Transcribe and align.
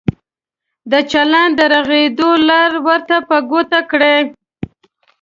د 0.91 0.93
چلند 1.11 1.53
د 1.59 1.61
رغېدو 1.73 2.29
لار 2.49 2.71
ورته 2.87 3.17
په 3.29 3.37
ګوته 3.49 3.79
کړئ. 3.91 4.21